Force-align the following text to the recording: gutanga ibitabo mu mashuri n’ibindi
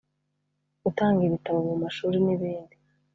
gutanga 0.83 1.19
ibitabo 1.23 1.59
mu 1.69 1.75
mashuri 1.83 2.17
n’ibindi 2.25 2.75